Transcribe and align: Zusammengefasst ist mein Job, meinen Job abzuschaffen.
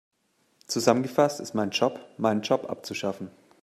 Zusammengefasst 0.65 1.39
ist 1.39 1.53
mein 1.53 1.69
Job, 1.69 1.99
meinen 2.17 2.41
Job 2.41 2.67
abzuschaffen. 2.67 3.29